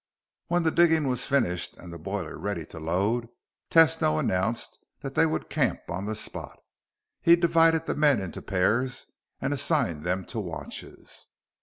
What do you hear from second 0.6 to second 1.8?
the digging was finished